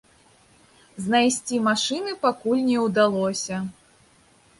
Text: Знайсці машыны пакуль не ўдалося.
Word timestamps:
Знайсці 1.07 1.59
машыны 1.67 2.15
пакуль 2.23 2.63
не 2.71 2.77
ўдалося. 2.87 3.61